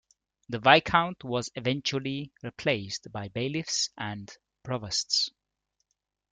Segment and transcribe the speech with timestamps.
[0.49, 5.29] The viscount was eventually replaced by bailiffs, and provosts.